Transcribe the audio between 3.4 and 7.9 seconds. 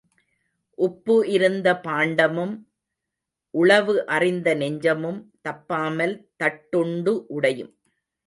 உளவு அறிந்த நெஞ்சமும் தப்பாமல் தட்டுண்டு உடையும்.